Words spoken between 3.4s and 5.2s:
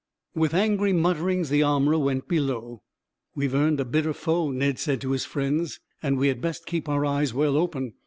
have earned a bitter foe," Ned said to